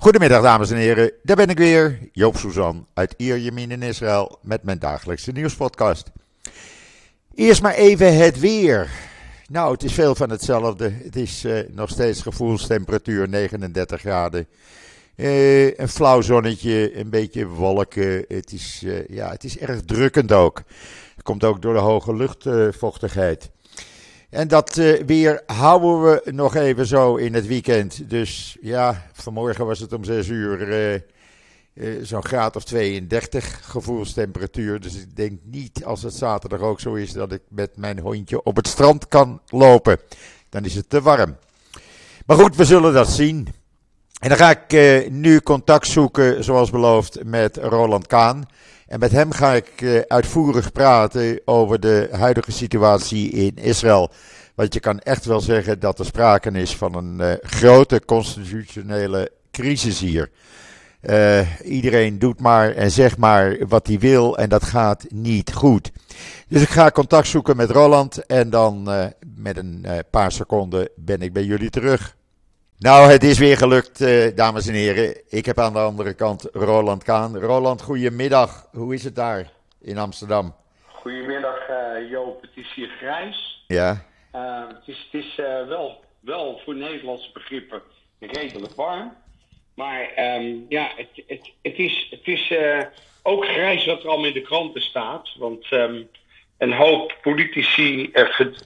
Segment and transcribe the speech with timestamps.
[0.00, 4.62] Goedemiddag dames en heren, daar ben ik weer, Joop Suzan uit Ierjemien in Israël met
[4.62, 6.10] mijn dagelijkse nieuwspodcast.
[7.34, 8.90] Eerst maar even het weer.
[9.48, 10.92] Nou, het is veel van hetzelfde.
[11.04, 14.46] Het is uh, nog steeds gevoelstemperatuur 39 graden.
[15.16, 18.24] Uh, een flauw zonnetje, een beetje wolken.
[18.28, 20.62] Het is, uh, ja, het is erg drukkend ook.
[21.14, 23.50] Het komt ook door de hoge luchtvochtigheid.
[24.30, 28.10] En dat uh, weer houden we nog even zo in het weekend.
[28.10, 30.94] Dus ja, vanmorgen was het om 6 uur uh,
[31.74, 34.80] uh, zo'n graad of 32 gevoelstemperatuur.
[34.80, 38.42] Dus ik denk niet als het zaterdag ook zo is dat ik met mijn hondje
[38.42, 39.98] op het strand kan lopen.
[40.48, 41.36] Dan is het te warm.
[42.26, 43.48] Maar goed, we zullen dat zien.
[44.20, 48.46] En dan ga ik nu contact zoeken, zoals beloofd, met Roland Kaan.
[48.88, 54.10] En met hem ga ik uh, uitvoerig praten over de huidige situatie in Israël.
[54.54, 59.30] Want je kan echt wel zeggen dat er sprake is van een uh, grote constitutionele
[59.50, 60.30] crisis hier.
[61.02, 65.90] Uh, iedereen doet maar en zegt maar wat hij wil en dat gaat niet goed.
[66.48, 68.88] Dus ik ga contact zoeken met Roland en dan
[69.36, 72.16] met een paar seconden ben ik bij jullie terug.
[72.80, 75.16] Nou, het is weer gelukt, uh, dames en heren.
[75.28, 77.38] Ik heb aan de andere kant Roland Kaan.
[77.38, 78.68] Roland, goedemiddag.
[78.72, 80.54] Hoe is het daar in Amsterdam?
[80.86, 82.40] Goedemiddag, uh, Joop.
[82.40, 83.64] Het is hier grijs.
[83.66, 84.04] Ja.
[84.34, 85.36] Uh, het is, het is
[85.68, 87.82] wel, wel voor Nederlandse begrippen
[88.20, 89.12] redelijk warm.
[89.74, 92.52] Maar um, ja, het, het, het, is, het is
[93.22, 95.28] ook grijs wat er allemaal in de kranten staat.
[95.38, 96.08] Want um,
[96.58, 98.10] een hoop politici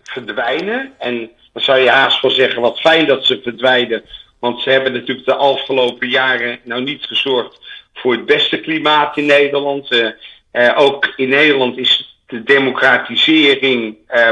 [0.03, 0.95] verdwijnen.
[0.99, 4.05] En dan zou je haast wel zeggen, wat fijn dat ze verdwijnen.
[4.39, 7.61] Want ze hebben natuurlijk de afgelopen jaren nou niet gezorgd
[7.95, 9.93] voor het beste klimaat in Nederland.
[9.93, 10.09] Uh,
[10.53, 14.29] uh, ook in Nederland is de democratisering uh,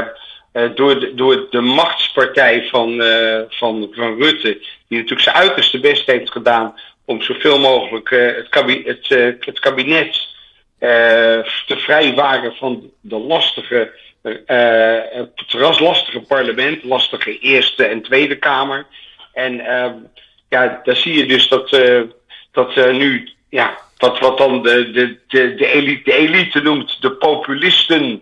[0.75, 3.03] door, de, door de machtspartij van,
[3.49, 9.07] van, van Rutte, die natuurlijk zijn uiterste best heeft gedaan om zoveel mogelijk het, kabinet,
[9.07, 10.27] het, het kabinet
[10.79, 13.91] te vrijwaren van de lastige
[14.23, 18.85] uh, het lastige parlement, lastige Eerste en Tweede Kamer.
[19.33, 19.91] En uh,
[20.49, 22.01] ja, daar zie je dus dat, uh,
[22.51, 27.11] dat nu, ja, wat, wat dan de, de, de, de, elite, de elite noemt, de
[27.11, 28.21] populisten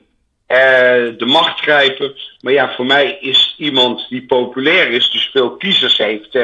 [1.17, 2.15] de macht grijpen.
[2.41, 6.37] Maar ja, voor mij is iemand die populair is, dus veel kiezers heeft,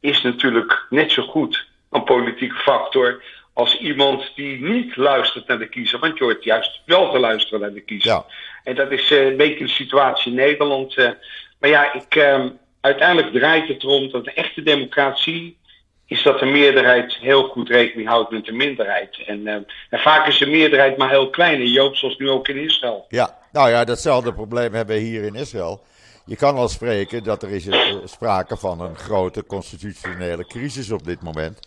[0.00, 3.22] is natuurlijk net zo goed een politieke factor
[3.60, 5.98] als iemand die niet luistert naar de kiezer.
[5.98, 8.10] Want je hoort juist wel te luisteren naar de kiezer.
[8.10, 8.24] Ja.
[8.64, 10.96] En dat is uh, een beetje de situatie in Nederland.
[10.96, 11.10] Uh,
[11.58, 12.44] maar ja, ik, uh,
[12.80, 15.58] uiteindelijk draait het erom dat de echte democratie
[16.06, 19.22] is dat de meerderheid heel goed rekening houdt met de minderheid.
[19.26, 21.60] En, en vaak is de meerderheid maar heel klein.
[21.60, 23.04] En Joop, zoals nu ook in Israël.
[23.08, 25.82] Ja, nou ja, datzelfde probleem hebben we hier in Israël.
[26.26, 27.68] Je kan al spreken dat er is
[28.04, 31.58] sprake van een grote constitutionele crisis op dit moment.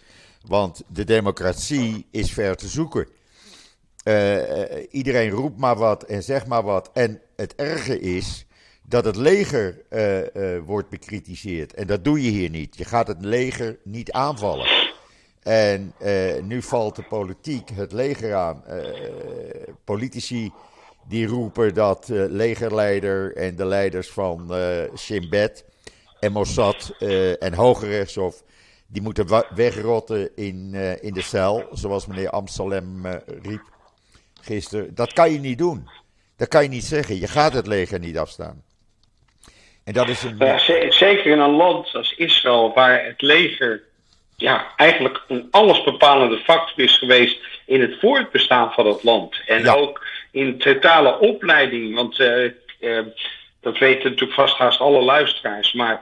[0.45, 3.07] Want de democratie is ver te zoeken.
[4.03, 4.35] Uh,
[4.89, 6.89] iedereen roept maar wat en zegt maar wat.
[6.93, 8.45] En het erge is
[8.87, 11.73] dat het leger uh, wordt bekritiseerd.
[11.73, 12.77] En dat doe je hier niet.
[12.77, 14.67] Je gaat het leger niet aanvallen.
[15.43, 15.93] En
[16.41, 18.63] nu valt de politiek het leger aan.
[19.83, 20.51] politici
[21.07, 24.53] die roepen dat legerleider en de leiders van
[24.97, 25.51] Shin
[26.19, 26.95] en Mossad
[27.39, 27.85] en Hoge
[28.93, 33.61] die moeten wegrotten in, uh, in de cel, zoals meneer Amsterdam uh, riep
[34.41, 34.95] gisteren.
[34.95, 35.89] Dat kan je niet doen.
[36.37, 37.19] Dat kan je niet zeggen.
[37.19, 38.63] Je gaat het leger niet afstaan.
[39.83, 40.35] En dat is een...
[40.37, 40.57] Ja,
[40.89, 43.83] zeker in een land als Israël, waar het leger
[44.35, 49.35] ja, eigenlijk een allesbepalende factor is geweest in het voortbestaan van het land.
[49.45, 49.73] En ja.
[49.73, 52.51] ook in totale opleiding, want uh,
[53.61, 55.73] dat weten natuurlijk vast haast alle luisteraars.
[55.73, 56.01] Maar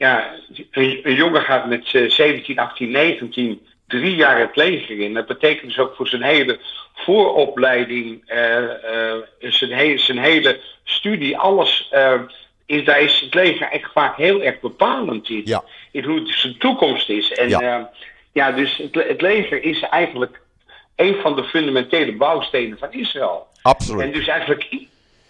[0.00, 0.34] ja,
[0.70, 5.14] een, een jongen gaat met 17, 18, 19 drie jaar het leger in.
[5.14, 6.58] Dat betekent dus ook voor zijn hele
[6.94, 11.90] vooropleiding, uh, uh, zijn, hele, zijn hele studie, alles.
[11.92, 12.20] Uh,
[12.66, 15.42] is, daar is het leger echt vaak heel erg bepalend in.
[15.44, 15.64] Ja.
[15.90, 17.32] In hoe het zijn toekomst is.
[17.32, 17.90] En ja,
[18.32, 20.40] ja dus het, het leger is eigenlijk
[20.96, 23.46] een van de fundamentele bouwstenen van Israël.
[23.62, 24.02] Absoluut.
[24.02, 24.68] En dus eigenlijk.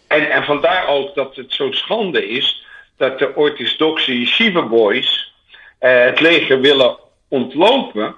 [0.06, 2.68] En, en vandaar ook dat het zo schande is
[3.00, 5.32] dat de orthodoxe yeshiva boys
[5.80, 6.96] uh, het leger willen
[7.28, 8.14] ontlopen.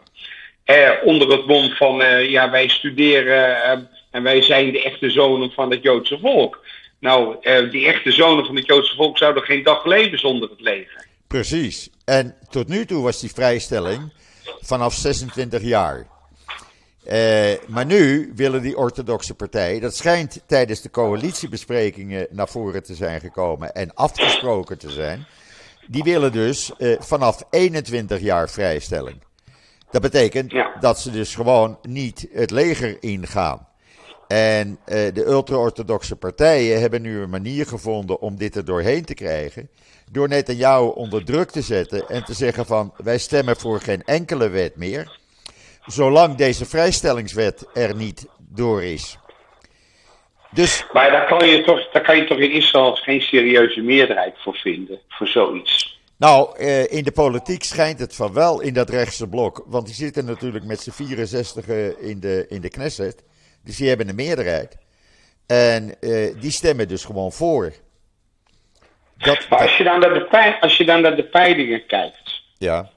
[0.67, 5.51] Uh, onder het mom van, uh, ja, wij studeren en wij zijn de echte zonen
[5.51, 6.65] van het Joodse volk.
[6.99, 7.37] Nou,
[7.71, 11.07] die echte zonen van het Joodse volk zouden geen dag leven zonder het leger.
[11.29, 11.91] Precies.
[12.05, 14.13] En tot nu toe was die vrijstelling
[14.61, 16.07] vanaf 26 jaar.
[17.05, 22.95] Uh, maar nu willen die orthodoxe partijen, dat schijnt tijdens de coalitiebesprekingen naar voren te
[22.95, 25.27] zijn gekomen en afgesproken te zijn,
[25.87, 29.23] die willen dus uh, vanaf 21 jaar vrijstelling.
[29.91, 33.69] Dat betekent dat ze dus gewoon niet het leger ingaan.
[34.29, 39.15] En uh, de ultra-orthodoxe partijen hebben nu een manier gevonden om dit er doorheen te
[39.15, 39.69] krijgen.
[40.11, 44.49] Door Netanyahu onder druk te zetten en te zeggen van wij stemmen voor geen enkele
[44.49, 45.21] wet meer.
[45.87, 49.19] Zolang deze vrijstellingswet er niet door is.
[50.51, 50.87] Dus...
[50.93, 54.55] Maar daar kan, je toch, daar kan je toch in Israël geen serieuze meerderheid voor
[54.55, 56.01] vinden, voor zoiets.
[56.17, 59.65] Nou, eh, in de politiek schijnt het van wel in dat rechtse blok.
[59.67, 61.69] Want die zitten natuurlijk met z'n 64
[61.99, 63.25] in de, in de Knesset.
[63.65, 64.79] Dus die hebben een meerderheid.
[65.47, 67.73] En uh, die stemmen dus gewoon voor.
[69.17, 72.43] Dat, maar als je, dan naar de, als je dan naar de peilingen kijkt.
[72.59, 72.91] Ja.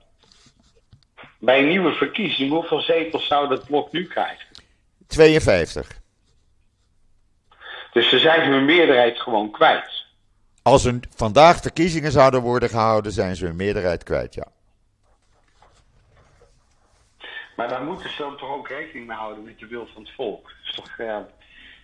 [1.46, 4.48] Bij een nieuwe verkiezing, hoeveel zetels zou dat blok nu krijgen?
[5.08, 6.00] 52.
[7.92, 10.06] Dus ze zijn hun meerderheid gewoon kwijt.
[10.62, 14.48] Als er vandaag verkiezingen zouden worden gehouden, zijn ze hun meerderheid kwijt, ja.
[17.56, 20.12] Maar daar moeten ze dan toch ook rekening mee houden met de wil van het
[20.12, 20.44] volk.
[20.44, 21.18] Dat is toch, uh,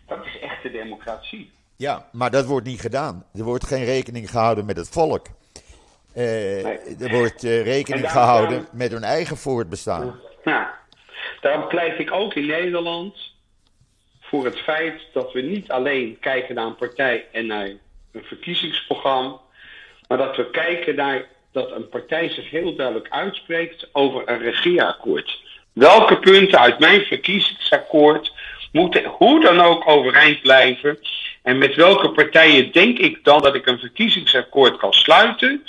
[0.07, 1.51] dat is echte democratie.
[1.75, 3.25] Ja, maar dat wordt niet gedaan.
[3.33, 5.27] Er wordt geen rekening gehouden met het volk.
[6.15, 6.65] Uh,
[7.01, 10.19] Er wordt uh, rekening gehouden met hun eigen voortbestaan.
[10.43, 10.79] Ja,
[11.41, 13.15] daarom pleit ik ook in Nederland
[14.21, 17.67] voor het feit dat we niet alleen kijken naar een partij en naar
[18.11, 19.39] een verkiezingsprogramma,
[20.07, 25.39] maar dat we kijken naar dat een partij zich heel duidelijk uitspreekt over een regeerakkoord.
[25.73, 28.33] Welke punten uit mijn verkiezingsakkoord
[28.71, 30.99] moeten hoe dan ook overeind blijven?
[31.41, 35.63] En met welke partijen denk ik dan dat ik een verkiezingsakkoord kan sluiten,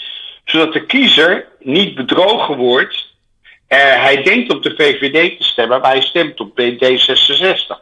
[0.52, 3.10] zodat de kiezer niet bedrogen wordt?
[3.68, 7.80] Uh, hij denkt op de VVD te stemmen, maar hij stemt op D66.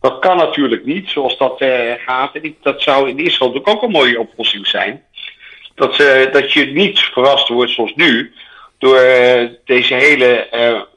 [0.00, 2.34] Dat kan natuurlijk niet zoals dat uh, gaat.
[2.34, 5.04] En dat zou in Israël natuurlijk ook een mooie oplossing zijn.
[5.74, 8.32] Dat, uh, dat je niet verrast wordt zoals nu.
[8.78, 9.00] Door
[9.64, 10.48] deze hele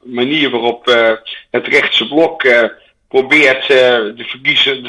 [0.04, 0.86] manier waarop
[1.52, 2.44] het rechtse blok
[3.20, 4.84] probeert de, verkiezingen,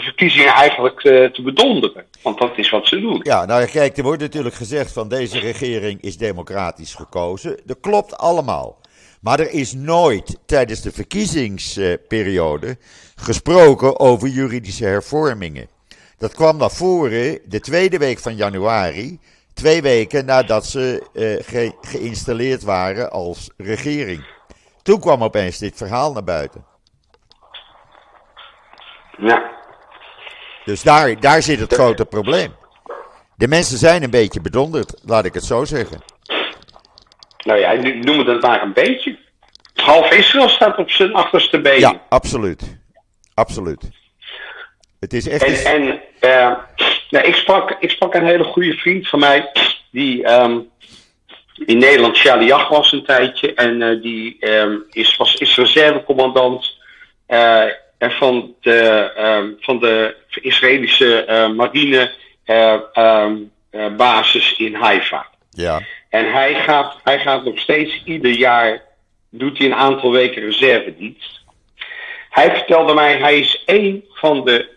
[0.44, 1.00] de eigenlijk
[1.34, 2.04] te bedonderen.
[2.22, 3.20] Want dat is wat ze doen.
[3.22, 7.60] Ja, nou kijk, er wordt natuurlijk gezegd van deze regering is democratisch gekozen.
[7.64, 8.80] Dat klopt allemaal.
[9.20, 12.76] Maar er is nooit tijdens de verkiezingsperiode
[13.14, 15.68] gesproken over juridische hervormingen.
[16.18, 19.18] Dat kwam naar voren de tweede week van januari,
[19.54, 24.24] twee weken nadat ze uh, geïnstalleerd waren als regering.
[24.82, 26.74] Toen kwam opeens dit verhaal naar buiten.
[29.18, 29.50] Ja.
[30.64, 32.54] Dus daar, daar zit het grote probleem.
[33.36, 36.00] De mensen zijn een beetje bedonderd, laat ik het zo zeggen.
[37.44, 39.18] Nou ja, noem het maar een beetje.
[39.74, 41.80] Half Israël staat op zijn achterste been.
[41.80, 42.78] Ja, absoluut.
[43.34, 43.90] Absoluut.
[45.00, 45.64] Het is echt.
[45.64, 46.56] En, en uh,
[47.10, 49.52] nou, ik, sprak, ik sprak een hele goede vriend van mij.
[49.90, 50.70] Die um,
[51.66, 53.54] in Nederland Shaliach was een tijdje.
[53.54, 56.76] En uh, die um, is, was, is reservecommandant
[57.28, 57.64] uh,
[57.98, 62.12] van, de, um, van de Israëlische marine
[63.96, 65.26] basis in Haifa.
[65.50, 65.80] Ja.
[66.08, 68.82] En hij gaat, hij gaat nog steeds ieder jaar
[69.30, 71.40] doet hij een aantal weken reservedienst.
[72.30, 74.68] Hij vertelde mij, hij is één van de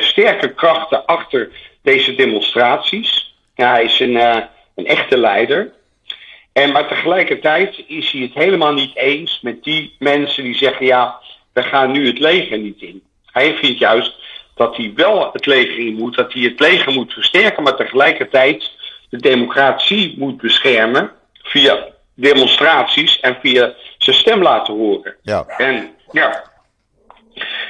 [0.00, 1.50] sterke krachten achter
[1.82, 3.34] deze demonstraties.
[3.54, 4.16] Ja, hij is een,
[4.74, 5.72] een echte leider.
[6.52, 11.20] En maar tegelijkertijd is hij het helemaal niet eens met die mensen die zeggen: ja,
[11.52, 13.02] we gaan nu het leger niet in.
[13.24, 14.14] Hij vindt juist
[14.54, 18.70] dat hij wel het leger in moet, dat hij het leger moet versterken, maar tegelijkertijd
[19.08, 25.16] de democratie moet beschermen via demonstraties en via zijn stem laten horen.
[25.22, 25.44] Ja.
[25.46, 26.48] En ja.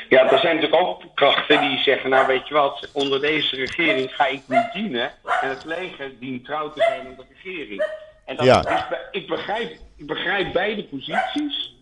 [0.09, 4.15] Ja, er zijn natuurlijk ook krachten die zeggen, nou weet je wat, onder deze regering
[4.15, 7.85] ga ik niet dienen en het leger dient trouw te zijn aan de regering.
[8.25, 8.69] En dat ja.
[8.69, 11.75] is, ik, begrijp, ik begrijp beide posities.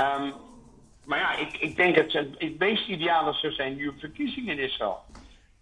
[0.00, 0.34] Um,
[1.04, 4.64] maar ja, ik, ik denk dat het, het meest ideale zou zijn nieuwe verkiezingen in
[4.64, 4.98] Israël.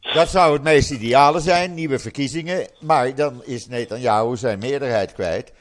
[0.00, 2.68] Dat zou het meest ideale zijn, nieuwe verkiezingen.
[2.80, 5.52] Maar dan is Netanyahu zijn meerderheid kwijt.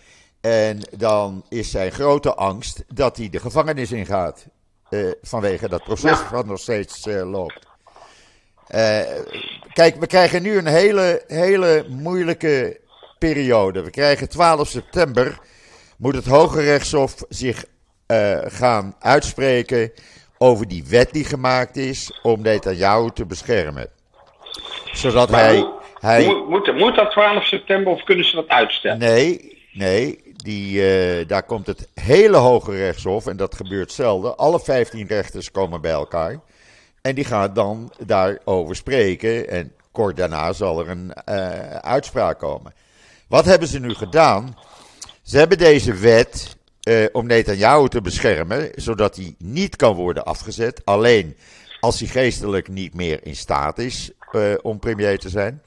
[0.41, 4.47] En dan is zijn grote angst dat hij de gevangenis ingaat.
[4.89, 7.67] Uh, vanwege dat proces wat nog steeds uh, loopt.
[8.69, 8.99] Uh,
[9.73, 12.79] kijk, we krijgen nu een hele, hele moeilijke
[13.19, 13.81] periode.
[13.81, 15.39] We krijgen 12 september.
[15.97, 17.65] Moet het Hoge Rechtshof zich
[18.47, 19.91] gaan uitspreken
[20.37, 23.87] over die wet die gemaakt is om Netanyahu te beschermen.
[24.91, 25.65] Zodat maar hij.
[25.99, 26.25] hij...
[26.47, 28.99] Moet, moet dat 12 september of kunnen ze dat uitstellen?
[28.99, 30.29] Nee, nee.
[30.35, 30.81] Die,
[31.19, 34.37] uh, daar komt het hele Hoge Rechtshof, en dat gebeurt zelden.
[34.37, 36.39] Alle 15 rechters komen bij elkaar.
[37.01, 39.49] En die gaan dan daarover spreken.
[39.49, 42.73] En kort daarna zal er een uh, uitspraak komen.
[43.27, 44.57] Wat hebben ze nu gedaan?
[45.21, 46.57] Ze hebben deze wet
[46.89, 50.81] uh, om Netanyahu te beschermen, zodat hij niet kan worden afgezet.
[50.85, 51.37] Alleen
[51.79, 55.61] als hij geestelijk niet meer in staat is uh, om premier te zijn.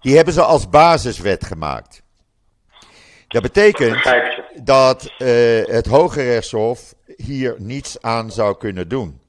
[0.00, 2.02] Die hebben ze als basiswet gemaakt.
[3.28, 4.14] Dat betekent
[4.62, 5.28] dat uh,
[5.64, 9.20] het Hoge Rechtshof hier niets aan zou kunnen doen.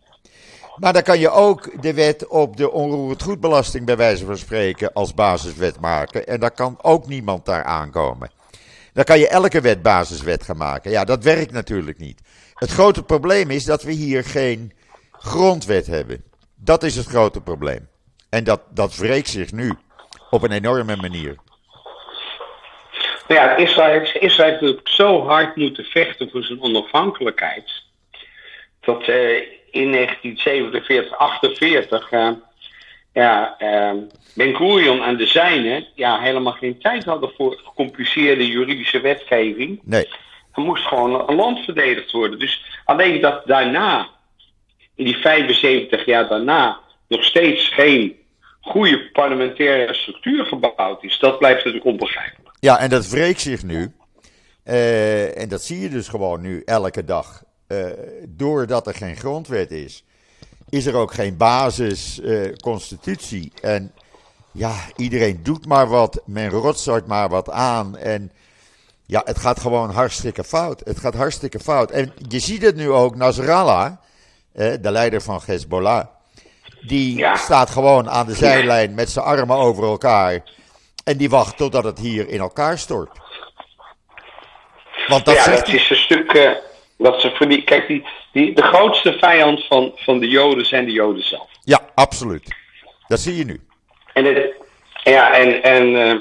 [0.76, 4.94] Maar dan kan je ook de wet op de onroerend goedbelasting bij wijze van spreken
[4.94, 6.28] als basiswet maken.
[6.28, 8.32] En daar kan ook niemand daar aankomen.
[8.94, 10.92] Dan kan je elke wet basiswet gaan maken.
[10.92, 12.22] Ja, dat werkt natuurlijk niet.
[12.54, 14.74] Het grote probleem is dat we hier geen
[15.12, 16.24] grondwet hebben.
[16.56, 17.90] Dat is het grote probleem.
[18.30, 19.74] En dat, dat wreekt zich nu
[20.30, 21.36] op een enorme manier.
[23.28, 27.84] Nou ja, Israël, Israël heeft natuurlijk zo hard moeten vechten voor zijn onafhankelijkheid.
[28.80, 32.30] Dat uh, in 1947, 48 uh,
[33.13, 34.01] ja, uh,
[34.34, 39.79] Ben Gurion en de zijnen ja, helemaal geen tijd hadden voor gecompliceerde juridische wetgeving.
[39.84, 40.08] Nee.
[40.53, 42.39] Er moest gewoon een land verdedigd worden.
[42.39, 44.10] Dus alleen dat daarna,
[44.96, 48.15] in die 75 jaar daarna, nog steeds geen
[48.62, 52.55] goede parlementaire structuur gebouwd is, dat blijft natuurlijk onbegrijpelijk.
[52.60, 53.91] Ja, en dat wreekt zich nu.
[54.65, 57.43] Uh, en dat zie je dus gewoon nu elke dag.
[57.67, 57.86] Uh,
[58.27, 60.05] doordat er geen grondwet is,
[60.74, 63.51] is er ook geen basisconstitutie.
[63.62, 63.94] Uh, en
[64.51, 67.98] ja, iedereen doet maar wat, men rotzooit maar wat aan.
[67.98, 68.32] En
[69.06, 70.82] ja, het gaat gewoon hartstikke fout.
[70.84, 71.92] Het gaat hartstikke fout.
[71.92, 73.92] En je ziet het nu ook, Nasrallah,
[74.53, 76.06] de leider van Hezbollah,
[76.82, 77.36] die ja.
[77.36, 80.44] staat gewoon aan de zijlijn met zijn armen over elkaar.
[81.03, 83.20] En die wacht totdat het hier in elkaar stort.
[85.08, 86.34] Want dat, ja, dat is een stuk.
[86.34, 86.51] Uh,
[87.04, 90.86] dat ze voor die, kijk, die, die, de grootste vijand van, van de Joden zijn
[90.86, 91.50] de Joden zelf.
[91.64, 92.56] Ja, absoluut.
[93.08, 93.60] Dat zie je nu.
[94.14, 94.54] En, het,
[95.04, 96.20] ja, en, en uh,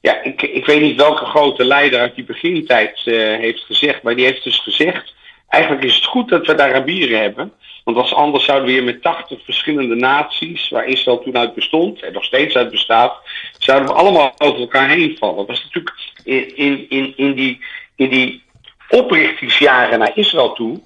[0.00, 4.16] ja, ik, ik weet niet welke grote leider uit die begintijd uh, heeft gezegd, maar
[4.16, 5.14] die heeft dus gezegd:
[5.48, 7.52] eigenlijk is het goed dat we de Arabieren hebben.
[7.84, 12.02] Want als anders zouden we hier met 80 verschillende naties, waar Israël toen uit bestond
[12.02, 13.16] en nog steeds uit bestaat,
[13.58, 15.36] zouden we allemaal over elkaar heen vallen.
[15.36, 17.60] Dat was natuurlijk in, in, in, in, die,
[17.96, 18.42] in die
[18.90, 20.80] oprichtingsjaren naar Israël toe,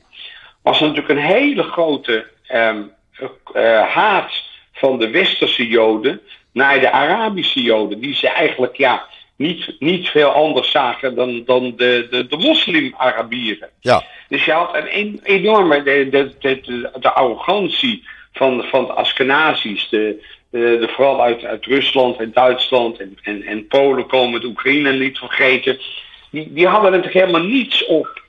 [0.62, 2.92] was er natuurlijk een hele grote um,
[3.54, 4.42] uh, haat
[4.72, 6.20] van de westerse Joden
[6.52, 9.06] naar de Arabische Joden, die ze eigenlijk ja,
[9.36, 13.68] niet, niet veel anders zagen dan, dan de, de, de moslim-Arabieren.
[13.80, 14.02] Ja.
[14.28, 20.24] Dus je had een enorme, de, de, de, de arrogantie van, van de Askenazis, de,
[20.50, 24.92] de, de, vooral uit, uit Rusland en Duitsland en, en, en Polen komen, de Oekraïne
[24.92, 25.78] niet vergeten.
[26.34, 28.22] Die, die hadden natuurlijk helemaal niets op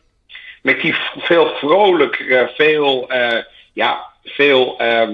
[0.61, 3.37] met die veel vrolijkere, veel, uh,
[3.73, 5.09] ja, veel uh,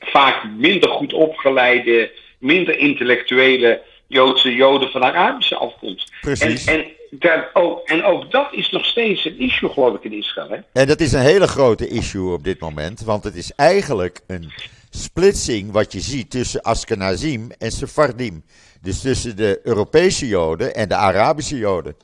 [0.00, 6.12] vaak minder goed opgeleide, minder intellectuele Joodse Joden van Arabische afkomst.
[6.20, 6.64] Precies.
[6.64, 10.12] En, en, daar ook, en ook dat is nog steeds een issue, geloof ik, in
[10.12, 10.48] Israël.
[10.48, 10.80] Hè?
[10.80, 14.52] En dat is een hele grote issue op dit moment, want het is eigenlijk een
[14.90, 18.44] splitsing wat je ziet tussen Ashkenazim en Sephardim.
[18.82, 21.96] Dus tussen de Europese Joden en de Arabische Joden.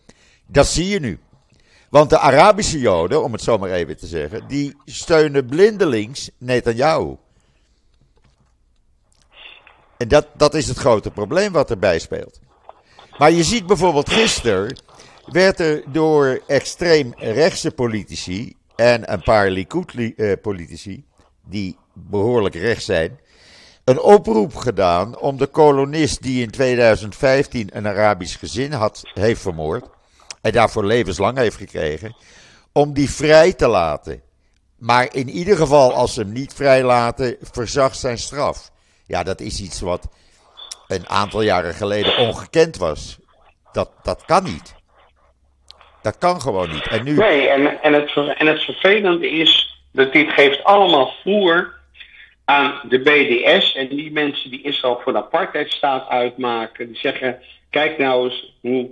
[0.52, 1.18] Dat zie je nu.
[1.90, 7.16] Want de Arabische Joden, om het zo maar even te zeggen, die steunen blindelings Netanyahu.
[9.96, 12.40] En dat, dat is het grote probleem wat erbij speelt.
[13.18, 14.76] Maar je ziet bijvoorbeeld gisteren
[15.26, 21.04] werd er door extreem rechtse politici en een paar Likud-politici,
[21.44, 23.20] die behoorlijk rechts zijn,
[23.84, 29.88] een oproep gedaan om de kolonist die in 2015 een Arabisch gezin had, heeft vermoord
[30.42, 32.16] en daarvoor levenslang heeft gekregen,
[32.72, 34.22] om die vrij te laten.
[34.78, 38.70] Maar in ieder geval, als ze hem niet vrijlaten, verzacht zijn straf.
[39.06, 40.08] Ja, dat is iets wat
[40.88, 43.18] een aantal jaren geleden ongekend was.
[43.72, 44.74] Dat, dat kan niet.
[46.02, 46.88] Dat kan gewoon niet.
[46.88, 47.16] En nu...
[47.16, 51.74] Nee, en, en, het, en het vervelende is dat dit geeft allemaal voer
[52.44, 56.86] aan de BDS en die mensen die Israël voor de apartheidstaat uitmaken.
[56.86, 57.38] Die zeggen,
[57.70, 58.88] kijk nou eens hoe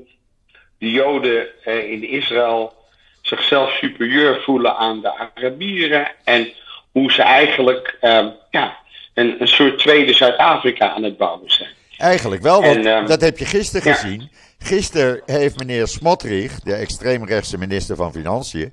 [0.80, 2.74] de Joden eh, in Israël
[3.22, 6.12] zichzelf superieur voelen aan de Arabieren.
[6.24, 6.52] En
[6.92, 8.76] hoe ze eigenlijk eh, ja,
[9.14, 11.70] een, een soort tweede Zuid-Afrika aan het bouwen zijn.
[11.96, 13.94] Eigenlijk wel, want en, um, dat heb je gisteren ja.
[13.94, 14.30] gezien.
[14.58, 18.72] Gisteren heeft meneer Smotrich, de extreemrechtse minister van Financiën,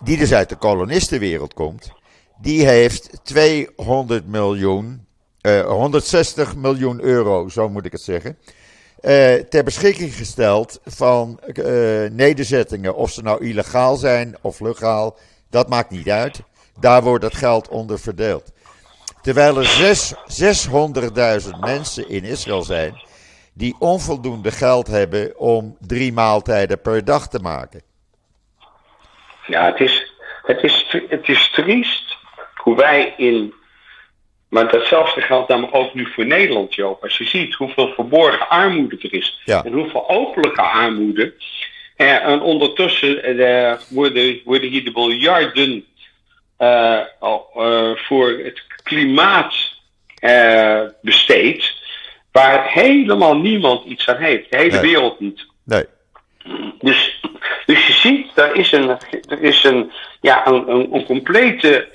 [0.00, 1.92] die dus uit de kolonistenwereld komt,
[2.40, 5.06] die heeft 200 miljoen,
[5.42, 8.38] uh, 160 miljoen euro, zo moet ik het zeggen,
[9.04, 11.64] uh, ter beschikking gesteld van uh,
[12.10, 12.94] nederzettingen.
[12.94, 15.16] Of ze nou illegaal zijn of legaal,
[15.50, 16.42] dat maakt niet uit.
[16.80, 18.52] Daar wordt het geld onder verdeeld.
[19.22, 19.96] Terwijl er
[21.44, 23.02] 600.000 mensen in Israël zijn
[23.54, 27.82] die onvoldoende geld hebben om drie maaltijden per dag te maken.
[29.46, 32.16] Ja, het is, het is, het is triest
[32.54, 33.54] hoe wij in.
[34.54, 37.02] Maar datzelfde geldt namelijk ook nu voor Nederland, Joop.
[37.02, 39.40] Als je ziet hoeveel verborgen armoede er is.
[39.44, 39.64] Ja.
[39.64, 41.34] En hoeveel openlijke armoede.
[41.96, 45.84] Eh, en ondertussen eh, worden, worden hier de miljarden
[46.56, 49.54] eh, eh, voor het klimaat
[51.02, 51.72] besteed.
[52.32, 54.50] Waar helemaal niemand iets aan heeft.
[54.50, 54.90] De hele Nee.
[54.90, 55.46] wereld niet.
[55.64, 55.84] Nee.
[56.80, 57.20] Dus,
[57.66, 58.88] dus je ziet, er is een,
[59.28, 61.88] er is een, ja, een, een, een complete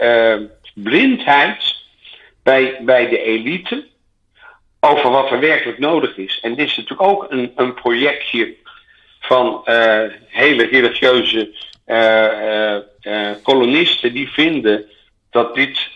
[0.74, 1.69] blindheid
[2.50, 3.86] bij, bij de elite
[4.80, 6.40] over wat er werkelijk nodig is.
[6.42, 8.56] En dit is natuurlijk ook een, een projectje
[9.20, 12.82] van eh, hele religieuze eh, eh,
[13.44, 14.86] kolonisten die vinden
[15.30, 15.88] dat dit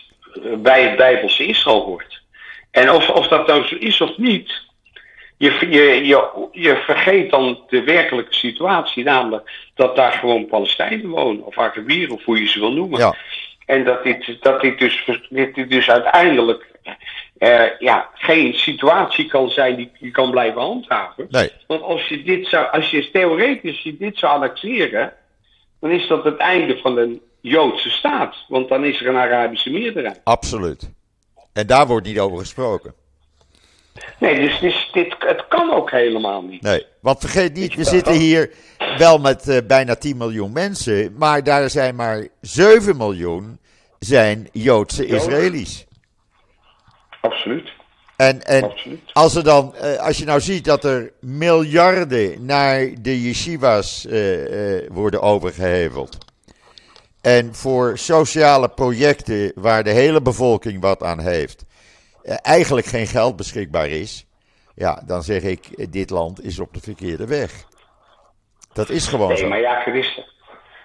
[0.56, 2.22] bij het Bijbelse Israël hoort.
[2.70, 4.62] En of, of dat nou zo is of niet,
[5.36, 11.44] je, je, je, je vergeet dan de werkelijke situatie, namelijk dat daar gewoon Palestijnen wonen,
[11.44, 12.98] of Arabieren, of hoe je ze wil noemen.
[12.98, 13.14] Ja.
[13.66, 16.72] En dat dit, dat dit, dus, dit, dit dus uiteindelijk
[17.38, 21.26] eh, ja, geen situatie kan zijn die je kan blijven handhaven.
[21.30, 21.50] Nee.
[21.66, 25.12] Want als je dit zou, als je theoretisch je dit zou annexeren,
[25.80, 28.36] dan is dat het einde van een Joodse staat.
[28.48, 30.20] Want dan is er een Arabische meerderheid.
[30.24, 30.90] Absoluut.
[31.52, 32.94] En daar wordt niet over gesproken.
[34.18, 36.62] Nee, dus, dus dit, het kan ook helemaal niet.
[36.62, 38.50] Nee, want vergeet niet, we zitten hier
[38.98, 43.58] wel met eh, bijna 10 miljoen mensen, maar daar zijn maar 7 miljoen
[43.98, 45.06] zijn Joodse.
[45.06, 45.86] Israëli's.
[47.20, 47.72] Absoluut.
[48.16, 49.00] En, en Absoluut.
[49.12, 54.20] als, er dan, eh, als je nou ziet dat er miljarden naar de yeshivas eh,
[54.88, 56.18] worden overgeheveld.
[57.20, 61.64] En voor sociale projecten waar de hele bevolking wat aan heeft,
[62.24, 64.26] eigenlijk geen geld beschikbaar is.
[64.74, 67.66] Ja, dan zeg ik, dit land is op de verkeerde weg.
[68.74, 69.48] Dat is gewoon Nee, zo.
[69.48, 70.20] maar ja, het is,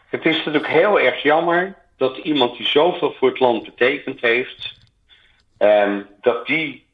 [0.10, 4.74] het is natuurlijk heel erg jammer dat iemand die zoveel voor het land betekend heeft,
[5.57, 6.87] ehm, dat die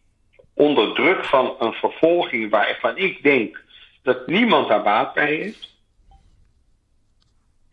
[0.54, 3.64] onder druk van een vervolging waarvan ik denk
[4.04, 5.74] dat niemand daar baat bij heeft.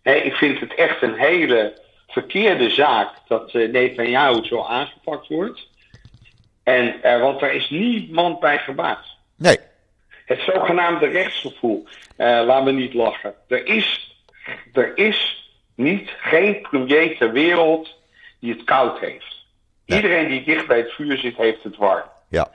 [0.02, 5.68] Hè, ik vind het echt een hele verkeerde zaak dat uh, Netanyahu zo aangepakt wordt.
[6.62, 9.06] En, eh, want er is niemand bij gebaat.
[9.36, 9.58] Nee,
[10.24, 11.86] Het zogenaamde rechtsgevoel.
[12.16, 13.34] eh laat me niet lachen.
[13.48, 14.16] Er is,
[14.72, 17.96] er is niet, geen premier ter wereld
[18.40, 19.44] die het koud heeft.
[19.86, 22.08] Iedereen die dicht bij het vuur zit, heeft het warm.
[22.28, 22.50] ja,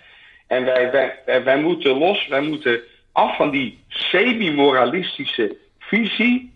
[0.48, 6.54] En wij, wij, wij- wij moeten los, wij moeten af van die semi-moralistische visie.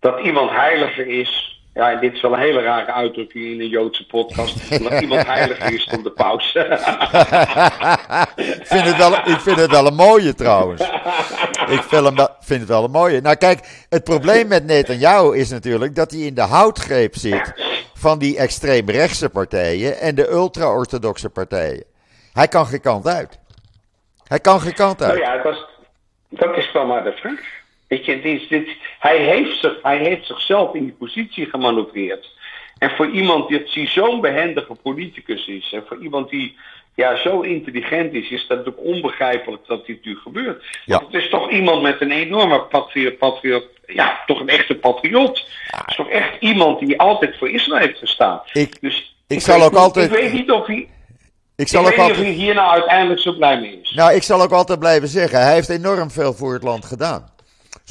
[0.00, 1.51] Dat iemand heiliger is.
[1.74, 4.70] Ja, en dit is wel een hele rare uitdrukking in een Joodse podcast.
[4.88, 6.54] dat iemand heiliger is dan de paus.
[8.58, 10.82] ik, vind het wel, ik vind het wel een mooie trouwens.
[11.68, 13.20] Ik vind, hem, vind het wel een mooie.
[13.20, 17.52] Nou kijk, het probleem met Netanyahu is natuurlijk dat hij in de houtgreep zit
[17.94, 21.84] van die extreemrechtse partijen en de ultra-orthodoxe partijen.
[22.32, 23.38] Hij kan geen kant uit.
[24.26, 25.18] Hij kan geen kant uit.
[25.18, 25.66] Nou ja, dat is,
[26.28, 27.61] dat is wel maar de vraag.
[27.92, 32.30] Weet je, dit, dit, hij, heeft zich, hij heeft zichzelf in die positie gemanoeuvreerd.
[32.78, 36.56] En voor iemand die, zo'n behendige politicus is, en voor iemand die
[36.94, 40.64] ja, zo intelligent is, is dat natuurlijk onbegrijpelijk dat dit nu gebeurt.
[40.84, 40.98] Ja.
[40.98, 45.46] Want het is toch iemand met een enorme patriot, patriot ja, toch een echte patriot.
[45.66, 48.40] Het is toch echt iemand die altijd voor Israël heeft gestaan.
[48.52, 50.88] Ik- dus ik zal weet ook niet- altijd- Ik weet niet of hij, Ik
[51.56, 53.90] ik zal weet ook niet of altijd, hij hier nou uiteindelijk zo blij mee is.
[53.90, 57.30] nou, ik zal ook altijd blijven zeggen, hij heeft enorm veel voor het land gedaan.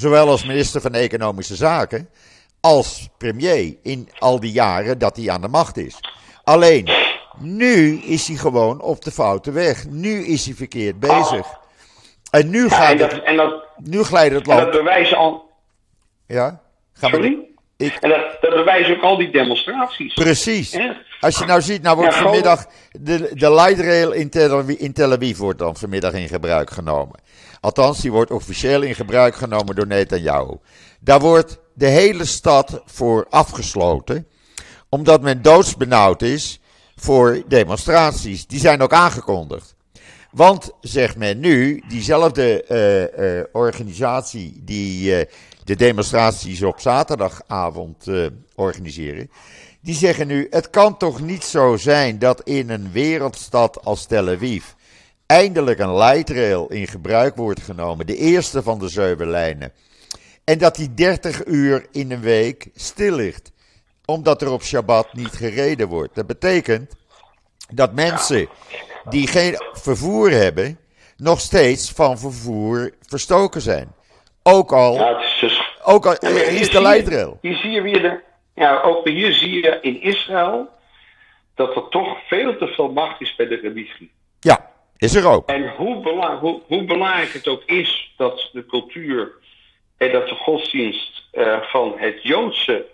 [0.02, 2.10] Zowel als minister van Economische Zaken
[2.60, 6.00] als premier in al die jaren dat hij aan de macht is.
[6.44, 6.90] Alleen,
[7.40, 9.86] nu is hij gewoon op de foute weg.
[9.88, 11.48] Nu is hij verkeerd bezig.
[12.32, 14.78] En nu, Ja, gaat en, het, dat, en, dat, nu glijdt het en dat land.
[14.78, 15.50] bewijzen al.
[16.28, 16.62] Ja?
[16.94, 17.38] Gaan Sorry?
[17.82, 20.14] Ik- En dat, dat bewijzen ook al die demonstraties.
[20.14, 20.78] Precies.
[21.20, 24.58] Als je nou ziet, nou wordt Ja, gewoon- vanmiddag de, de light rail in Tel,
[24.58, 27.20] Aviv, in Tel Aviv wordt dan vanmiddag in gebruik genomen.
[27.60, 30.56] Althans, die wordt officieel in gebruik genomen door Netanyahu.
[31.00, 34.28] Daar wordt de hele stad voor afgesloten,
[34.90, 36.60] omdat men doodsbenauwd is
[36.96, 38.48] voor demonstraties.
[38.48, 39.76] Die zijn ook aangekondigd.
[40.32, 45.26] Want, zegt men nu, diezelfde eh, eh, organisatie die eh,
[45.64, 49.32] de demonstraties op zaterdagavond eh, organiseren,
[49.82, 54.30] die zeggen nu: het kan toch niet zo zijn dat in een wereldstad als Tel
[54.30, 54.66] Aviv
[55.26, 59.72] eindelijk een light rail in gebruik wordt genomen, de eerste van de zeven lijnen,
[60.44, 63.52] en dat die 30 uur in een week stil ligt,
[64.06, 66.16] omdat er op Shabbat niet gereden wordt.
[66.16, 66.94] Dat betekent
[67.74, 68.50] dat mensen
[69.10, 70.80] die geen vervoer hebben,
[71.18, 73.92] nog steeds van vervoer verstoken zijn.
[74.44, 74.98] Ook al,
[75.42, 77.38] dus, Ook al hier is zie de je- leidrail.
[77.42, 78.20] Hier zie je weer de.
[78.56, 80.70] Ja, ook hier zie je in Israël
[81.56, 84.12] dat er toch veel te veel macht is bij de religie.
[84.40, 85.50] Ja, is er ook.
[85.50, 89.32] En hoe, bela- hoe, hoe belangrijk het ook is dat de cultuur
[89.98, 92.86] en dat de godsdienst eh, van het Joodse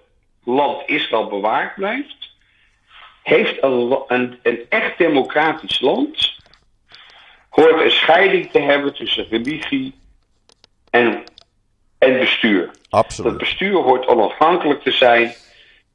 [0.43, 2.35] land Israël bewaard blijft,
[3.23, 6.35] heeft een, een, een echt democratisch land
[7.49, 9.93] hoort een scheiding te hebben tussen religie
[10.89, 11.23] en,
[12.07, 12.65] en bestuur.
[12.65, 13.37] Dat Absoluut.
[13.37, 15.33] bestuur hoort onafhankelijk te zijn.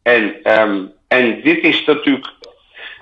[0.02, 2.26] En, ehm, en dit is natuurlijk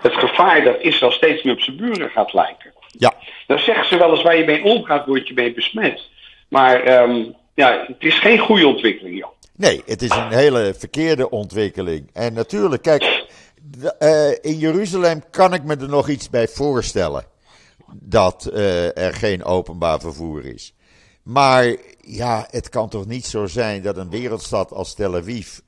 [0.00, 2.72] het gevaar dat Israël steeds meer op zijn buren gaat lijken.
[2.98, 3.14] Ja,
[3.46, 6.00] Dan zeggen ze wel eens waar je mee omgaat, word je mee besmet.
[6.48, 9.30] Maar ehm, ja, het is geen goede ontwikkeling, joh.
[9.56, 12.10] nee, het is een hele verkeerde ontwikkeling.
[12.12, 13.24] En natuurlijk, kijk,
[13.98, 17.24] eh, in Jeruzalem kan ik me er nog iets bij voorstellen.
[17.92, 20.74] Dat eh, er geen openbaar vervoer is.
[21.30, 25.58] Maar ja, het kan toch niet zo zijn dat een wereldstad als Tel Aviv.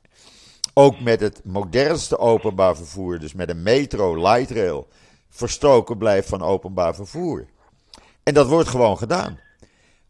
[0.75, 4.88] ook met het modernste openbaar vervoer, dus met een metro, light rail.
[5.31, 7.46] verstoken blijft van openbaar vervoer.
[8.22, 9.40] En dat wordt gewoon gedaan.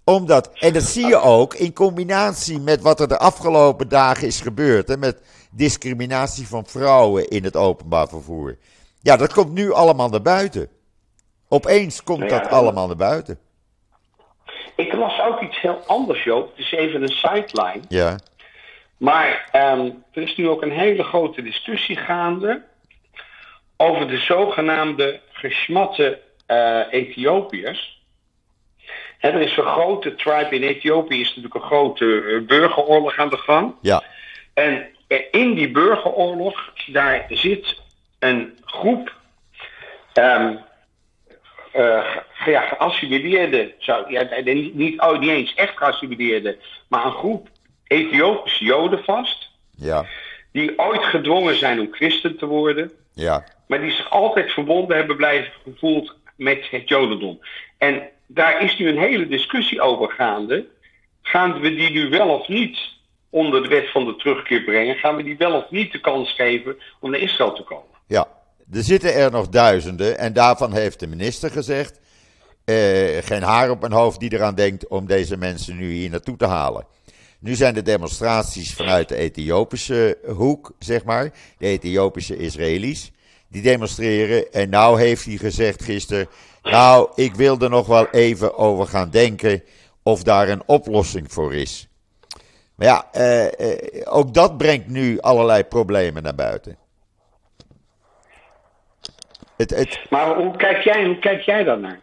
[0.04, 4.40] Omdat, en dat zie je ook in combinatie met wat er de afgelopen dagen is
[4.40, 4.88] gebeurd.
[4.88, 8.58] Hè, met discriminatie van vrouwen in het openbaar vervoer.
[9.00, 10.68] Ja, dat komt nu allemaal naar buiten.
[11.48, 13.38] Opeens komt Ja, dat allemaal naar buiten.
[14.76, 15.20] Ik las
[15.62, 16.50] heel anders, Joop.
[16.56, 17.80] Het is even een sideline.
[17.88, 18.18] Ja,
[18.96, 22.62] Maar ehm, er is nu ook een hele grote discussie gaande
[23.76, 28.00] over de zogenaamde gesmatte eh, Ethiopiërs.
[29.18, 33.36] Er is een grote tribe in Ethiopië, is natuurlijk een grote eh, burgeroorlog aan de
[33.36, 33.74] gang.
[33.80, 34.02] ja,
[34.54, 37.80] En eh, in die burgeroorlog, daar zit
[38.18, 39.14] een groep
[40.12, 40.56] ehm
[41.72, 46.58] ge- ja, geassimileerde, zou, ja, niet, niet, oh, niet eens echt geassimileerde,
[46.88, 47.48] maar een groep
[47.86, 50.04] Ethiopische Joden vast, ja,
[50.52, 55.16] die ooit gedwongen zijn om christen te worden, ja, maar die zich altijd verbonden hebben
[55.16, 57.40] blijven gevoeld met het Jodendom.
[57.78, 60.66] En daar is nu een hele discussie over gaande.
[61.22, 62.78] Gaan we die nu wel of niet
[63.30, 64.96] onder de wet van de terugkeer brengen?
[64.96, 67.90] Gaan we die wel of niet de kans geven om naar Israël te komen?
[68.06, 68.26] ja.
[68.70, 71.98] Er zitten er nog duizenden en daarvan heeft de minister gezegd...
[72.64, 72.76] eh,
[73.20, 76.46] geen haar op mijn hoofd die eraan denkt om deze mensen nu hier naartoe te
[76.46, 76.86] halen.
[77.38, 83.12] Nu zijn de demonstraties vanuit de Ethiopische hoek, zeg maar, de Ethiopische Israëli's,
[83.48, 84.52] die demonstreren.
[84.52, 86.28] En nou heeft hij gezegd gisteren,
[86.62, 89.62] nou, ik wil er nog wel even over gaan denken
[90.02, 91.88] of daar een oplossing voor is.
[92.74, 96.76] Maar ja, eh, eh, ook dat brengt nu allerlei problemen naar buiten.
[99.62, 101.98] Het, het, Maar hoe kijk jij, hoe kijk jij daarnaar?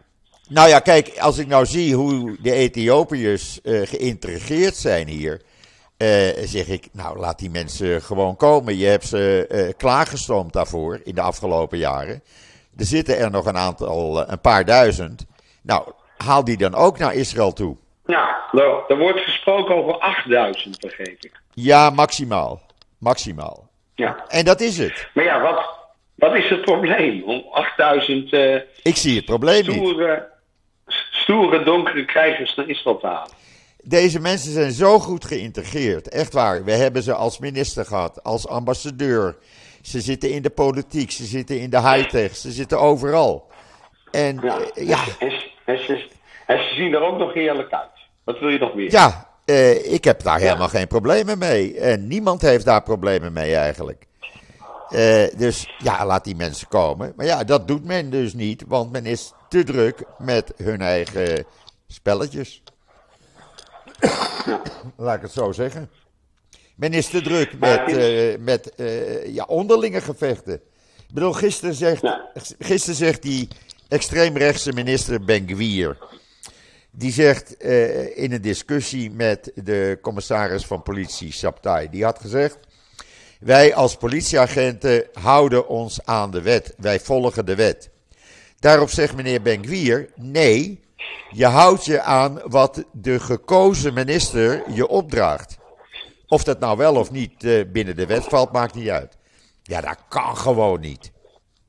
[0.48, 5.40] nou ja, kijk, als ik nou zie hoe de Ethiopiërs eh, geïntegreerd zijn hier,
[5.96, 6.08] eh,
[6.44, 8.76] zeg ik, nou laat die mensen gewoon komen.
[8.76, 12.22] Je hebt ze eh, klaargestoomd daarvoor in de afgelopen jaren.
[12.76, 15.26] Er zitten er nog een aantal, een paar duizend.
[15.62, 17.76] Nou, haal die dan ook naar Israël toe.
[18.04, 21.40] Nou, er, er wordt gesproken over 8000, begreep ik.
[21.54, 22.60] Ja, maximaal.
[22.98, 23.68] Maximaal.
[23.94, 24.24] Ja.
[24.28, 25.08] En dat is het.
[25.14, 25.79] Maar ja, wat,
[26.20, 29.96] wat is het probleem om 8000 eh, Ik zie het probleem niet.
[31.10, 33.30] stoere, donkere krijgers naar Israël te halen?
[33.82, 36.08] Deze mensen zijn zo goed geïntegreerd.
[36.08, 36.64] Echt waar.
[36.64, 39.36] We hebben ze als minister gehad, als ambassadeur.
[39.82, 43.50] Ze zitten in de politiek, ze zitten in de high-tech, ze zitten overal.
[44.10, 44.58] En Ja.
[44.74, 45.32] eh, ja, En,
[45.64, 46.04] en, ze,
[46.46, 47.90] en ze zien er ook nog heerlijk uit.
[48.24, 48.90] Wat wil je nog meer?
[48.90, 50.44] ja eh, ik heb daar Ja.
[50.46, 51.78] helemaal geen problemen mee.
[51.78, 54.06] En niemand heeft daar problemen mee eigenlijk.
[54.90, 57.12] Eh, dus ja, laat die mensen komen.
[57.16, 61.44] Maar ja, dat doet men dus niet, want men is te druk met hun eigen
[61.86, 62.62] spelletjes.
[64.96, 65.90] Laat ik het zo zeggen.
[66.76, 70.54] Men is te druk met, eh, met eh, ja, onderlinge gevechten.
[71.08, 72.02] Ik bedoel, gisteren zegt,
[72.58, 73.48] gisteren zegt die
[73.88, 75.98] extreemrechtse minister Ben-Gvir...
[76.90, 77.62] die zegt
[78.14, 81.90] in een discussie met de commissaris van politie, Saptai...
[81.90, 82.58] die had gezegd...
[83.40, 86.74] wij als politieagenten houden ons aan de wet.
[86.76, 87.90] Wij volgen de wet.
[88.58, 90.10] Daarop zegt meneer Ben-Gvir...
[90.14, 90.80] nee,
[91.30, 95.58] je houdt je aan wat de gekozen minister je opdraagt.
[96.26, 99.18] Of dat nou wel of niet eh, binnen de wet valt, maakt niet uit.
[99.62, 101.12] Ja, dat kan gewoon niet.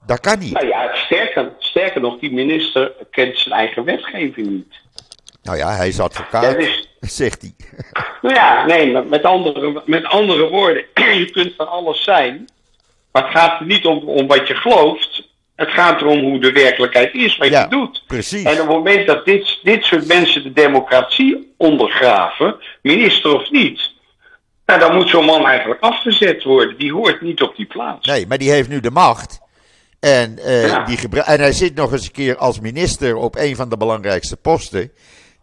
[0.05, 0.53] Dat kan niet.
[0.53, 0.95] Nou ja,
[1.57, 4.81] sterker nog, die minister kent zijn eigen wetgeving niet.
[5.43, 7.53] Nou ja, hij is advocaat, dus, zegt hij.
[8.21, 10.83] nou ja, nee, met andere, met andere woorden,
[11.19, 12.49] je kunt van alles zijn.
[13.11, 15.29] Maar het gaat er niet om, om wat je gelooft.
[15.55, 18.03] Het gaat erom hoe de werkelijkheid is, wat Ja, je doet.
[18.07, 18.43] precies.
[18.43, 23.91] En op het moment dat dit, dit soort mensen de democratie ondergraven, minister of niet,
[24.65, 26.77] Nou, dan moet zo'n man eigenlijk afgezet worden.
[26.77, 28.07] Die hoort niet op die plaats.
[28.07, 29.39] Nee, maar die heeft nu de macht.
[29.99, 30.83] En, uh, Ja.
[30.85, 34.37] die en hij zit nog eens een keer als minister op een van de belangrijkste
[34.37, 34.91] posten.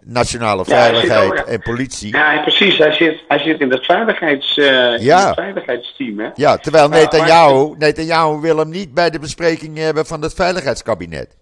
[0.04, 2.16] Nationale Ja, veiligheid ook, en politie.
[2.16, 2.78] Ja, precies.
[2.78, 5.26] Hij zit, hij zit in, het veiligheids, eh, in Ja.
[5.26, 6.18] het veiligheidsteam.
[6.18, 6.28] Hè?
[6.34, 11.36] Ja, terwijl Netanyahu, Netanyahu wil hem niet bij de bespreking hebben van het veiligheidskabinet.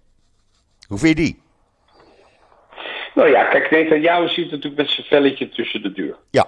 [0.88, 1.42] Hoe vind je die?
[3.14, 6.16] Nou ja, kijk, Netanyahu zit natuurlijk met zijn velletje tussen de deur.
[6.30, 6.46] Ja,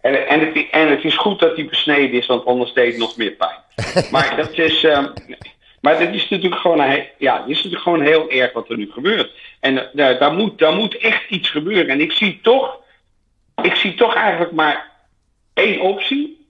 [0.00, 2.98] En, en, het, en het is goed dat hij besneden is, want anders deed het
[3.00, 3.58] nog meer pijn.
[4.12, 4.84] maar dat is.
[4.84, 5.06] ehm,
[5.80, 9.30] maar dat is natuurlijk gewoon, ja, is natuurlijk gewoon heel erg wat er nu gebeurt.
[9.60, 11.88] En eh, daar, daar, moet, daar moet echt iets gebeuren.
[11.88, 12.80] En ik zie toch,
[13.62, 14.90] ik zie toch eigenlijk maar
[15.54, 16.46] één optie.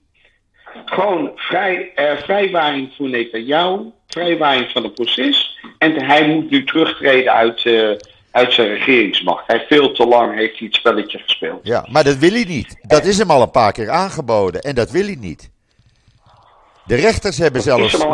[0.85, 5.59] Gewoon vrij, eh, vrijwaring voor Netanyahu, vrijwaring van het proces.
[5.79, 7.91] En hij moet nu terugtreden uit, eh,
[8.31, 9.47] uit zijn regeringsmacht.
[9.47, 11.61] Hij veel te lang heeft hij het spelletje gespeeld.
[11.67, 12.79] ja, maar dat wil hij niet.
[12.83, 15.51] Dat is hem al een paar keer aangeboden en dat wil hij niet.
[16.89, 18.07] De rechters hebben zelfs.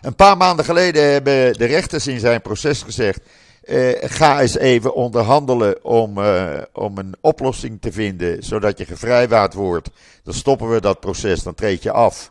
[0.00, 3.20] Een paar maanden geleden hebben de rechters in zijn proces gezegd.
[3.62, 8.42] eh, ga eens even onderhandelen om, eh, om een oplossing te vinden.
[8.42, 9.90] zodat je gevrijwaard wordt.
[10.24, 12.30] Dan stoppen we dat proces, dan treed je af.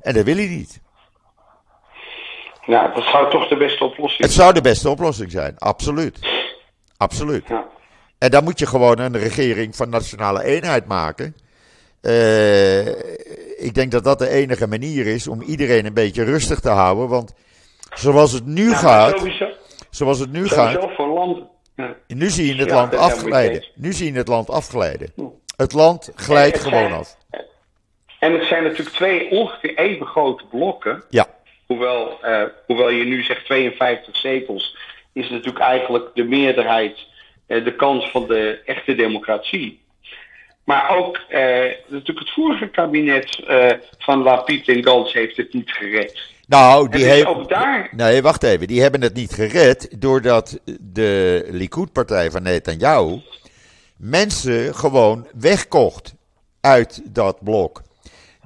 [0.00, 0.80] En dat wil hij niet.
[2.66, 6.18] Nou, dat zou toch de beste oplossing Het zou de beste oplossing zijn, absoluut.
[6.96, 7.48] Absoluut.
[7.48, 7.64] Ja.
[8.18, 11.36] En dan moet je gewoon een regering van nationale eenheid maken.
[12.00, 12.86] Eh,
[13.58, 17.08] ik denk dat dat de enige manier is om iedereen een beetje rustig te houden.
[17.08, 17.34] Want
[17.94, 19.48] zoals het nu Ja, gaat, Sowieso,
[19.90, 21.46] zoals het nu gaat, voor.
[21.76, 21.94] Ja.
[22.06, 23.64] nu zie je het land afglijden.
[23.74, 25.12] Nu zie je het land afglijden.
[25.56, 27.16] Het land glijdt Het gewoon zijn- af.
[28.18, 31.04] En het zijn natuurlijk twee ongeveer even grote blokken.
[31.08, 31.26] Ja,
[31.66, 34.76] Hoewel, eh, hoewel je nu zegt 52 zetels,
[35.12, 36.98] is natuurlijk eigenlijk de meerderheid
[37.46, 39.80] eh, de kans van de echte democratie.
[40.68, 41.40] Maar ook eh,
[41.86, 46.20] natuurlijk het vorige kabinet eh, van Lapid en Gans heeft het niet gered.
[46.46, 48.66] nou, die dus ook daar- Nee, wacht even.
[48.66, 53.20] Die hebben het niet gered doordat de Likud-partij van Netanyahu
[53.96, 56.14] mensen gewoon wegkocht
[56.60, 57.82] uit dat blok.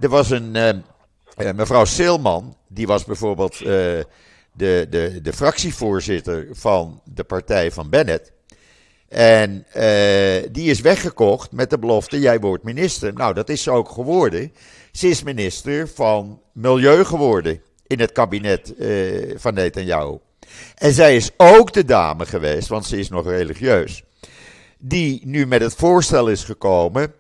[0.01, 4.07] Er was een eh, eh, mevrouw Seelman, die was bijvoorbeeld de,
[4.91, 8.32] de, de fractievoorzitter van de partij van Bennett.
[9.13, 13.13] En eh, die is weggekocht met de belofte: jij wordt minister.
[13.13, 14.53] Nou, dat is ze ook geworden.
[14.93, 20.19] Ze is minister van Milieu geworden in het kabinet eh, van Netanyahu.
[20.75, 24.03] En zij is ook de dame geweest, want ze is nog religieus,
[24.79, 27.15] die nu met het voorstel is gekomen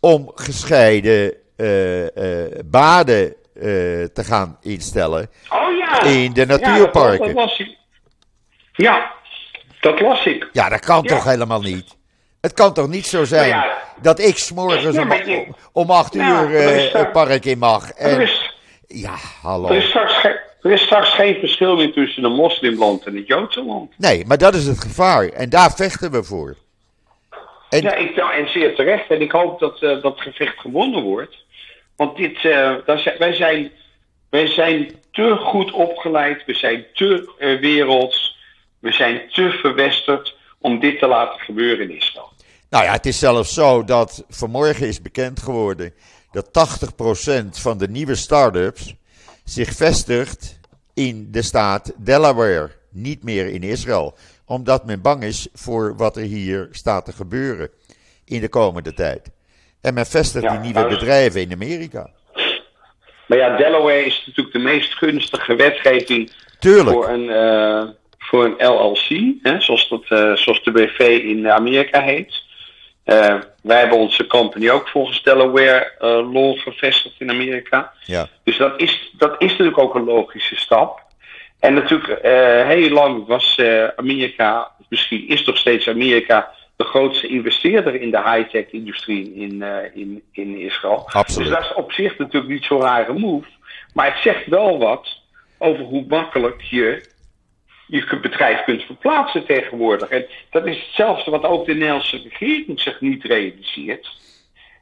[0.00, 1.66] om gescheiden eh,
[2.64, 3.34] baden
[4.12, 5.30] te gaan instellen.
[5.48, 6.02] Oh ja!
[6.02, 7.34] In de Ja, natuurparken.
[7.34, 7.78] dat ik.
[8.72, 9.12] Ja,
[9.80, 10.48] dat las ik.
[10.52, 11.14] Ja, dat kan Ja.
[11.14, 11.96] toch helemaal niet?
[12.40, 13.78] Het kan toch niet zo zijn Nou ja.
[14.02, 17.90] dat ik s'morgens Ja, om, je- om acht Ja, uur daar- het park in mag?
[17.90, 18.54] En, is,
[18.86, 19.68] ja, hallo.
[19.68, 20.24] er, is straks
[20.62, 23.92] er is straks geen verschil meer tussen een moslimland en het Joodse land.
[23.98, 25.28] Nee, maar dat is het gevaar.
[25.28, 26.56] En daar vechten we voor.
[27.68, 29.10] En, Ja, ik, nou, en zeer terecht.
[29.10, 31.36] En ik hoop dat eh, dat gevecht gewonnen wordt.
[31.96, 33.70] Want dit, eh, zijn- wij, zijn,
[34.30, 36.42] wij zijn te goed opgeleid.
[36.46, 38.29] We zijn te werelds.
[38.80, 42.32] We zijn te verwesterd om dit te laten gebeuren in Israël.
[42.70, 45.94] Nou ja, het is zelfs zo dat vanmorgen is bekend geworden
[46.30, 46.48] dat
[47.54, 48.94] 80% van de nieuwe start-ups
[49.44, 50.60] zich vestigt
[50.94, 54.14] in de staat Delaware, niet meer in Israël.
[54.46, 57.70] Omdat men bang is voor wat er hier staat te gebeuren
[58.24, 59.30] in de komende tijd.
[59.80, 62.10] En men vestigt Ja, die nieuwe nou bedrijven in Amerika.
[63.26, 66.90] Maar ja, Delaware is natuurlijk de meest gunstige wetgeving Tuurlijk.
[66.90, 67.88] voor een, eh,
[68.20, 72.42] voor een LLC, hè, zoals, dat, eh, zoals de BV in Amerika heet.
[73.04, 77.92] Eh, wij hebben onze company ook volgens Delaware eh, law gevestigd in Amerika.
[78.04, 78.28] Ja.
[78.44, 81.00] Dus dat is, dat is natuurlijk ook een logische stap.
[81.60, 82.18] En natuurlijk,
[82.66, 83.60] heel lang was
[83.96, 90.22] Amerika, misschien is nog steeds Amerika, de grootste investeerder in de high-tech industrie in, in,
[90.32, 91.08] in Israël.
[91.12, 91.48] Absoluut.
[91.48, 93.46] Dus dat is op zich natuurlijk niet zo'n rare move.
[93.94, 95.20] Maar het zegt wel wat
[95.58, 97.08] over hoe makkelijk je
[97.90, 100.08] je bedrijf kunt verplaatsen tegenwoordig.
[100.08, 104.08] En dat is hetzelfde wat ook de Nederlandse regering zich niet realiseert.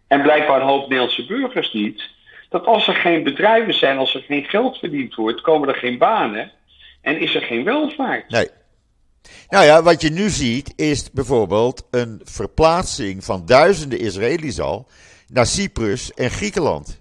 [0.06, 2.02] En blijkbaar een hoop Nederlandse burgers niet.
[2.48, 5.98] Dat als er geen bedrijven zijn, als er geen geld verdiend wordt, komen er geen
[5.98, 6.52] banen.
[7.02, 8.30] En is er geen welvaart.
[8.30, 8.48] Nee.
[9.48, 14.86] Nou ja, wat je nu ziet is bijvoorbeeld een verplaatsing van duizenden Israëli's al
[15.26, 17.00] naar Cyprus en Griekenland.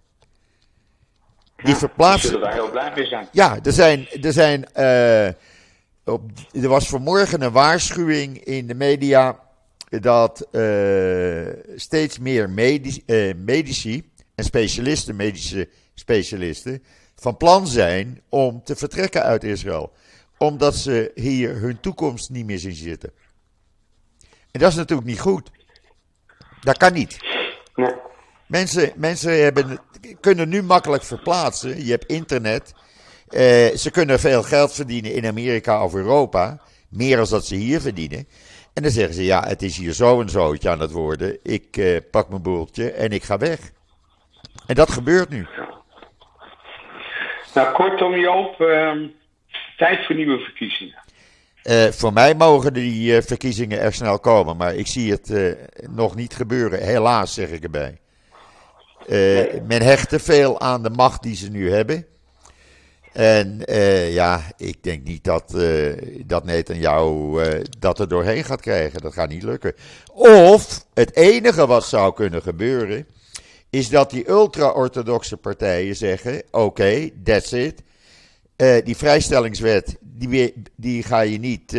[1.64, 2.30] Die verplaatsen.
[2.30, 3.28] zullen daar heel blij mee zijn.
[3.32, 4.08] Ja, er zijn.
[4.22, 5.28] Er, zijn eh,
[6.08, 9.40] op, er was vanmorgen een waarschuwing in de media
[9.90, 16.84] dat eh, steeds meer medici, eh, medici en specialisten, medische specialisten,
[17.16, 19.92] van plan zijn om te vertrekken uit Israël.
[20.38, 23.12] Omdat ze hier hun toekomst niet meer zien zitten.
[24.52, 25.52] En dat is natuurlijk niet goed.
[26.60, 27.18] Dat kan niet.
[27.76, 27.94] Nee.
[28.48, 29.80] Mensen, mensen hebben,
[30.20, 31.86] kunnen nu makkelijk verplaatsen.
[31.86, 32.74] Je hebt internet.
[33.30, 36.60] Eh, ze kunnen veel geld verdienen in Amerika of Europa.
[36.90, 38.28] Meer dan dat ze hier verdienen.
[38.74, 41.40] En dan zeggen ze, ja, het is hier zo en zootje aan het worden.
[41.44, 43.60] Ik eh, pak mijn boeltje en ik ga weg.
[44.68, 45.48] En dat gebeurt nu.
[47.54, 49.08] Nou, kortom Joop, ehm,
[49.78, 51.04] tijd voor nieuwe verkiezingen.
[51.64, 55.58] Eh, voor mij mogen die verkiezingen er snel komen, maar ik zie het
[55.90, 56.84] nog niet gebeuren.
[56.84, 58.00] Helaas, zeg ik erbij.
[59.68, 62.06] Men hecht te veel aan de macht die ze nu hebben.
[63.18, 68.62] En eh, ja, ik denk niet dat, eh dat Netanyahu eh dat er doorheen gaat
[68.62, 69.02] krijgen.
[69.02, 69.74] Dat gaat niet lukken.
[70.14, 73.08] Of het enige wat zou kunnen gebeuren,
[73.70, 77.84] is dat die ultra-orthodoxe partijen zeggen: oké, that's it.
[78.84, 81.72] Die vrijstellingswet, die, die ga je niet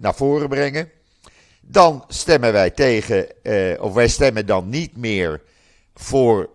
[0.00, 0.90] naar voren brengen.
[1.60, 3.26] Dan stemmen wij tegen,
[3.80, 5.42] of wij stemmen dan niet meer
[5.94, 6.50] voor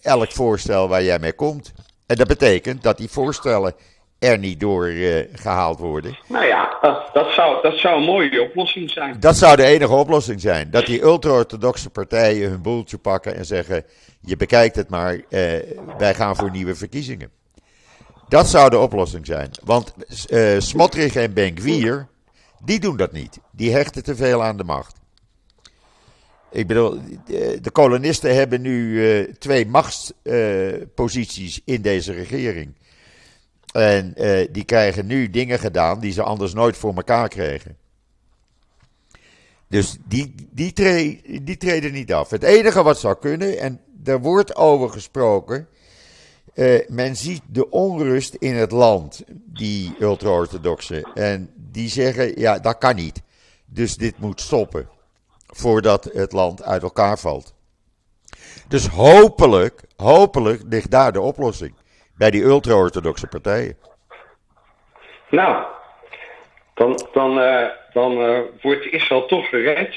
[0.00, 1.72] elk voorstel waar jij mee komt.
[2.06, 3.74] En dat betekent dat die voorstellen
[4.18, 6.18] er niet door eh, gehaald worden.
[6.28, 9.20] Nou ja, dat, dat, zou, dat zou een mooie oplossing zijn.
[9.20, 10.70] Dat zou de enige oplossing zijn.
[10.70, 13.84] Dat die ultra-orthodoxe partijen hun boeltje pakken en zeggen:
[14.20, 15.40] Je bekijkt het maar, eh,
[15.98, 17.30] wij gaan voor nieuwe verkiezingen.
[18.28, 19.50] Dat zou de oplossing zijn.
[19.64, 19.94] Want
[20.28, 22.08] eh Smotrich en Benkwier,
[22.64, 23.38] die doen dat niet.
[23.52, 25.02] Die hechten te veel aan de macht.
[26.54, 32.74] Ik bedoel, de de kolonisten hebben nu eh, twee machtsposities in deze regering.
[33.72, 37.76] En eh, die krijgen nu dingen gedaan die ze anders nooit voor elkaar kregen.
[39.68, 42.30] Dus die, die, tre die treden niet af.
[42.30, 45.68] Het enige wat zou kunnen, en er wordt over gesproken.
[46.54, 51.02] eh, men ziet de onrust in het land, die ultra-orthodoxen.
[51.14, 53.22] En die zeggen: ja, dat kan niet.
[53.66, 54.92] Dus dit moet stoppen.
[55.46, 57.54] Voordat het land uit elkaar valt.
[58.68, 61.74] Dus hopelijk, hopelijk ligt daar de oplossing.
[62.16, 63.76] Bij die ultra-orthodoxe partijen.
[65.30, 65.64] Nou,
[66.74, 69.94] dan, dan, eh, dan eh, wordt Israël toch gered.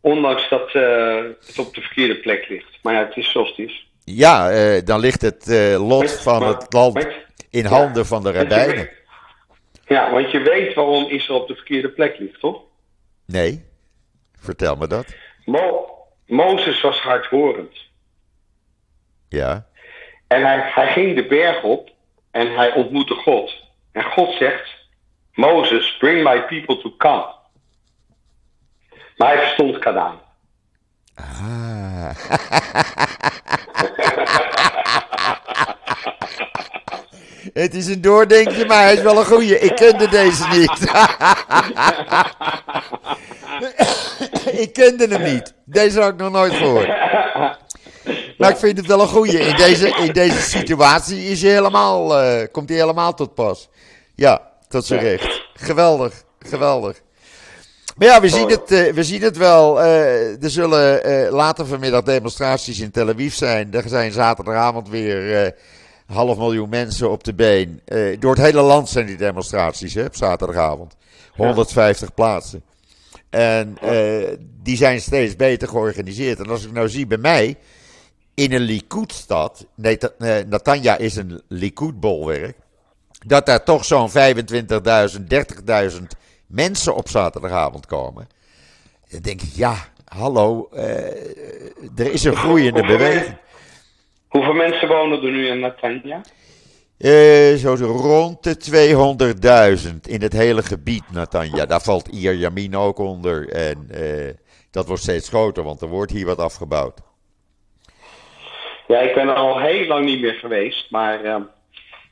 [0.00, 2.78] Ondanks dat eh, het op de verkeerde plek ligt.
[2.82, 3.88] Maar ja, het is zoals het is.
[4.04, 4.50] Ja,
[4.80, 5.46] dan ligt het
[5.78, 7.06] lot van Maar- het land
[7.50, 8.90] in ja, handen van de rabbijnen.
[9.86, 12.60] Ja, want je weet waarom Israël op de verkeerde plek ligt, toch?
[13.26, 13.64] Nee,
[14.44, 15.06] vertel me dat.
[15.44, 15.88] Mo
[16.26, 17.76] Mozes was hardhorend.
[19.28, 19.66] Ja,
[20.26, 21.90] En hij, hij ging de berg op
[22.30, 23.52] en hij ontmoette God.
[23.92, 24.70] En God zegt,
[25.32, 27.34] Mozes, bring my people to come.
[29.16, 30.20] Maar hij verstond Kanaan.
[31.14, 32.10] Ah.
[37.54, 39.58] Het is een doordenkje, maar hij is wel een goeie.
[39.58, 40.92] Ik kende deze niet.
[44.64, 45.54] ik kende hem niet.
[45.64, 46.88] Deze had ik nog nooit gehoord.
[48.38, 49.38] Maar ik vind het wel een goeie.
[49.38, 53.68] In deze, in deze situatie is hij helemaal, eh, komt hij helemaal tot pas.
[54.14, 55.42] Ja, tot zijn recht.
[55.54, 57.02] Geweldig, geweldig.
[57.96, 59.82] Maar ja, we zien het, eh, we zien het wel.
[59.82, 63.74] Eh, er zullen later vanmiddag demonstraties in Tel Aviv zijn.
[63.74, 65.54] Er zijn zaterdagavond weer
[66.06, 67.80] half miljoen mensen op de been.
[68.18, 70.96] Door het hele land zijn die demonstraties hè, op zaterdagavond.
[71.32, 72.62] 150 plaatsen.
[73.34, 76.38] En eh, die zijn steeds beter georganiseerd.
[76.38, 77.56] En als ik nou zie bij mij,
[78.34, 79.96] in een Likud-stad, eh,
[80.46, 82.56] Natanja is een Likud-bolwerk,
[83.26, 86.16] dat daar toch zo'n 25.000, 30.000
[86.46, 88.28] mensen op zaterdagavond komen.
[89.10, 90.86] Dan denk ik, ja, hallo, eh,
[91.96, 93.36] er is een groeiende beweging.
[94.28, 96.20] Hoeveel mensen wonen er nu in Natanja?
[96.98, 101.66] Eh, zo rond de 200.000 in het hele gebied, Natanja.
[101.66, 103.48] Daar valt Ier Yamin ook onder.
[103.48, 104.34] En eh,
[104.70, 107.00] dat wordt steeds groter, want er wordt hier wat afgebouwd.
[108.86, 110.90] Ja, ik ben al heel lang niet meer geweest.
[110.90, 111.42] Maar ehm,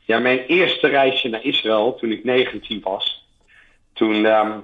[0.00, 3.26] ja, mijn eerste reisje naar Israël, toen ik 19 was.
[3.92, 4.58] Toen ehm,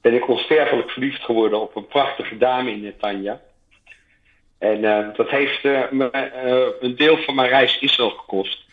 [0.00, 3.40] ben ik onsterfelijk verliefd geworden op een prachtige dame in Netanya.
[4.58, 8.66] En eh, dat heeft eh, me eh, een deel van mijn reis Israël gekost.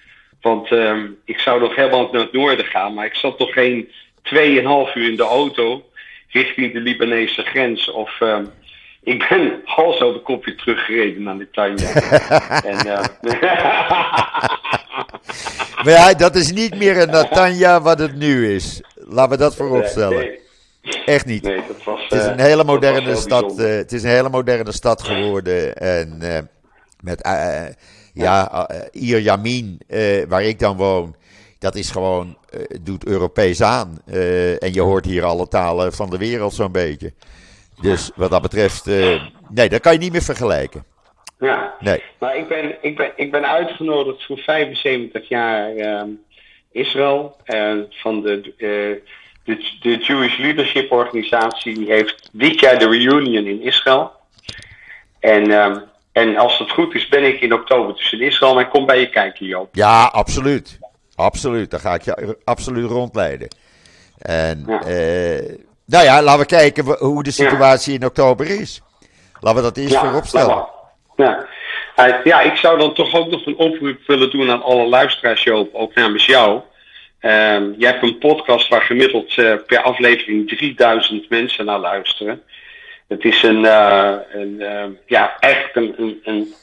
[0.46, 3.91] Want ehm, ik zou nog helemaal naar het noorden gaan, maar ik zat toch geen
[4.24, 5.84] 2,5 uur in de auto
[6.30, 7.91] richting de Libanese grens.
[7.91, 8.46] Of ehm,
[9.04, 11.89] ik ben hals over kop weer teruggereden naar Netanya.
[12.72, 13.04] en, eh,
[15.84, 18.82] Maar ja, dat is niet meer een Natanja wat het nu is.
[18.96, 20.18] Laten we dat vooropstellen.
[20.18, 20.39] nee,
[21.06, 21.43] Echt niet.
[21.43, 22.04] nee, dat was.
[22.04, 23.60] Het is eh, een hele dat was moderne stad.
[23.60, 25.76] eh, het is een hele moderne stad geworden.
[25.76, 26.39] En eh,
[27.00, 27.22] Met,
[28.16, 29.80] ja, uh, Ir Yamin,
[30.28, 31.16] waar ik dan woon,
[31.59, 32.38] dat is gewoon,
[32.82, 34.01] doet Europees aan.
[34.59, 37.13] en je hoort hier alle talen van de wereld zo'n beetje.
[37.82, 38.86] Dus wat dat betreft,
[39.49, 40.86] nee, dat kan je niet meer vergelijken.
[41.39, 42.03] Ja, nee.
[42.20, 46.09] maar ik ben, ik, ben, ik ben uitgenodigd voor 75 jaar ehm,
[46.72, 47.36] Israël.
[47.89, 49.01] Van de, de,
[49.82, 54.11] de Jewish Leadership Organisatie die heeft dit jaar de reunion in Israël.
[55.20, 55.84] En, um,
[56.16, 59.09] en als het goed is, ben ik in oktober tussen Israël en kom bij je
[59.09, 59.76] kijken, Joop.
[59.76, 60.80] Ja, absoluut.
[61.16, 61.72] Absoluut.
[61.72, 63.47] Dan ga ik je absoluut rondleiden.
[64.20, 64.88] En ja.
[64.88, 67.99] Uh, nou ja, laten we kijken hoe de situatie ja.
[67.99, 68.82] in oktober is.
[69.39, 70.68] Laten we dat eerst ja, voorop stellen.
[71.16, 71.47] Ja.
[71.95, 75.43] Uh, ja, ik zou dan toch ook nog een oproep willen doen aan alle luisteraars,
[75.43, 76.61] Joop, ook namens jou.
[77.22, 82.41] Um, je hebt een podcast waar gemiddeld uh, per aflevering 3000 mensen naar luisteren.
[83.08, 86.53] Het is een, uh, een uh, ja, echt een, een,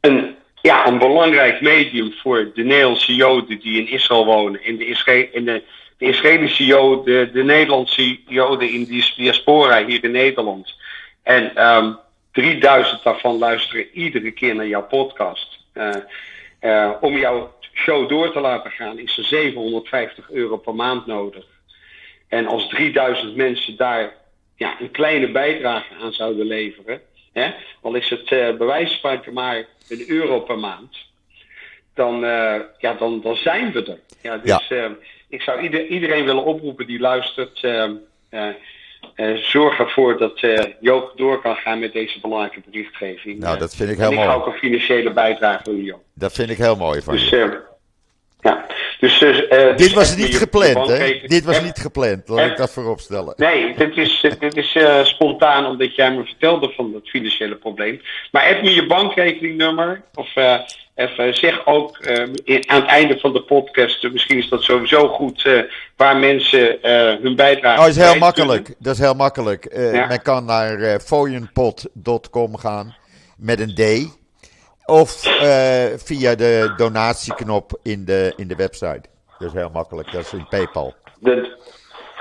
[0.00, 4.64] een, ja, een belangrijk medium voor de Nederlandse Joden die in Israël wonen.
[4.64, 4.84] In de,
[5.32, 5.62] de,
[5.98, 10.74] de Israëlische Joden, de Nederlandse Joden in die diaspora hier in Nederland.
[11.22, 11.98] En um,
[12.32, 15.58] 3000 daarvan luisteren iedere keer naar jouw podcast.
[16.60, 21.44] Uh, om jouw show door te laten gaan is er 750 euro per maand nodig.
[22.28, 24.12] En als 3000 mensen daar
[24.62, 27.00] ja, een kleine bijdrage aan zouden leveren,
[27.32, 27.50] hè,
[27.80, 28.88] al is het uh, bij
[29.32, 30.96] maar een euro per maand,
[31.94, 33.98] dan, uh, ja, dan, dan zijn we er.
[34.22, 34.88] Ja, dus ja.
[34.88, 34.90] Uh,
[35.28, 37.58] ik zou ieder, iedereen willen oproepen die luistert.
[39.34, 40.40] Zorg ervoor dat
[40.80, 43.38] Joop door kan gaan met deze belangrijke berichtgeving.
[43.38, 44.26] Nou, dat vind ik heel en mooi.
[44.26, 46.02] ik ga ook een financiële bijdrage doen, Joop.
[46.14, 47.70] Dat vind ik heel mooi van dus, je.
[48.42, 48.66] Ja,
[49.00, 51.20] dus, uh, dit was niet gepland, hè?
[51.26, 53.34] Dit was niet gepland, laat ik dat voorop stellen.
[53.36, 58.00] Nee, dit is, dit is uh, spontaan omdat jij me vertelde van dat financiële probleem.
[58.30, 60.58] Maar heb me je bankrekeningnummer, of uh,
[60.94, 61.98] even zeg ook
[62.44, 65.48] in, aan het einde van de podcast, misschien is dat sowieso goed,
[65.96, 66.78] waar mensen
[67.22, 67.80] hun bijdrage.
[67.80, 68.64] Oh, is heel makkelijk.
[68.64, 68.82] Kunnen.
[68.82, 69.76] Dat is heel makkelijk.
[69.76, 70.06] Ja.
[70.06, 72.94] Men kan naar fooienpot.com gaan
[73.36, 74.20] met een D.
[74.84, 79.02] Of uh, via de donatieknop in de, in de website.
[79.38, 80.94] Dat is heel makkelijk, dat is in PayPal.
[81.18, 81.58] De,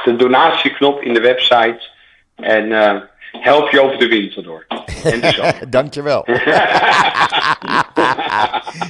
[0.03, 1.89] de donatieknop in de website.
[2.36, 3.01] En uh,
[3.32, 4.66] help je over de winter door.
[5.03, 5.43] En zo.
[5.70, 6.26] Dankjewel.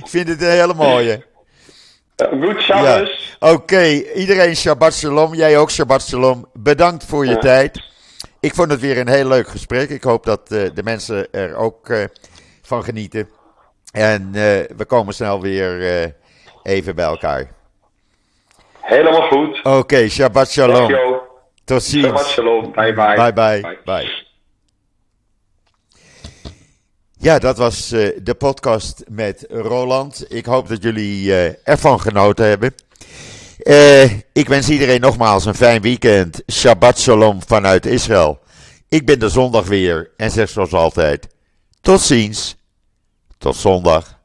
[0.02, 1.26] Ik vind het een hele mooie.
[2.30, 3.38] Goed, Shabbos.
[3.40, 3.50] Ja.
[3.50, 4.02] Oké, okay.
[4.16, 5.34] iedereen Shabbat Shalom.
[5.34, 6.50] Jij ook Shabbat Shalom.
[6.54, 7.38] Bedankt voor je ja.
[7.38, 7.84] tijd.
[8.40, 9.90] Ik vond het weer een heel leuk gesprek.
[9.90, 12.04] Ik hoop dat uh, de mensen er ook uh,
[12.62, 13.30] van genieten.
[13.92, 14.34] En uh,
[14.78, 16.12] we komen snel weer uh,
[16.64, 17.52] even bij elkaar.
[18.80, 19.60] Helemaal goed.
[19.60, 20.96] Oké, okay, Shabbat Shalom.
[21.64, 22.06] Tot ziens.
[22.06, 22.72] Shabbat Shalom.
[22.72, 23.16] Bye bye.
[23.16, 23.62] Bye bye.
[23.62, 23.80] bye.
[23.86, 24.30] bye.
[27.18, 30.26] Ja, dat was uh, de podcast met Roland.
[30.28, 31.34] Ik hoop dat jullie
[31.64, 32.74] ervan genoten hebben.
[34.34, 36.44] ik wens iedereen nogmaals een fijn weekend.
[36.52, 38.40] Shabbat Shalom vanuit Israël.
[38.90, 41.28] Ik ben de zondag weer en zeg zoals altijd:
[41.82, 42.60] tot ziens.
[43.42, 44.21] Tot zondag.